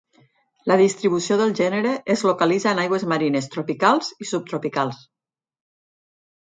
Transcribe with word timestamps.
La 0.69 0.77
distribució 0.79 1.37
del 1.41 1.53
gènere 1.59 1.91
es 2.15 2.25
localitza 2.29 2.73
en 2.73 2.81
aigües 2.87 3.07
marines 3.13 3.53
tropicals 3.57 4.13
i 4.27 4.31
subtropicals. 4.35 5.09